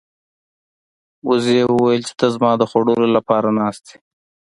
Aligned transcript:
وزې 1.29 1.59
وویل 1.71 2.01
چې 2.07 2.13
ته 2.19 2.27
زما 2.35 2.51
د 2.57 2.63
خوړلو 2.69 3.07
لپاره 3.17 3.49
ناست 3.59 3.83
یې. 3.91 3.97